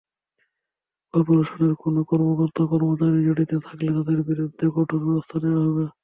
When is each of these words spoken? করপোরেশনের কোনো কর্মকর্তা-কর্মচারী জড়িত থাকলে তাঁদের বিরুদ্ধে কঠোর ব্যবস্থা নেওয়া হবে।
করপোরেশনের 1.13 1.73
কোনো 1.81 1.99
কর্মকর্তা-কর্মচারী 2.09 3.19
জড়িত 3.27 3.51
থাকলে 3.65 3.89
তাঁদের 3.95 4.19
বিরুদ্ধে 4.27 4.65
কঠোর 4.75 5.01
ব্যবস্থা 5.03 5.35
নেওয়া 5.43 5.61
হবে। 5.67 5.85